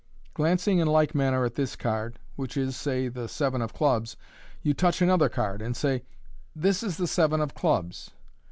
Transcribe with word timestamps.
Glancing 0.33 0.79
in 0.79 0.87
like 0.87 1.13
manner 1.13 1.45
at 1.45 1.53
this 1.53 1.75
card, 1.75 2.17
which 2.35 2.57
is, 2.57 2.75
say, 2.75 3.07
the 3.07 3.27
seven 3.27 3.61
of 3.61 3.71
clubs, 3.71 4.17
you 4.63 4.73
touch 4.73 4.99
another 4.99 5.29
card, 5.29 5.61
and 5.61 5.77
say," 5.77 6.01
This 6.65 6.81
is 6.81 6.97
the 6.97 7.05
seven 7.05 7.39
of 7.39 7.53
clubs." 7.53 8.09